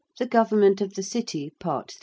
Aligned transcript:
THE 0.17 0.25
GOVERNMENT 0.25 0.81
OF 0.81 0.95
THE 0.95 1.03
CITY. 1.03 1.53
PART 1.59 1.91
III. 1.93 1.99